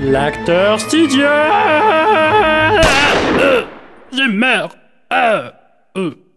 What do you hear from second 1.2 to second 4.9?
euh, Je meurs